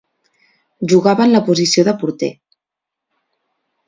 [0.93, 2.31] Jugava en la posició de porter.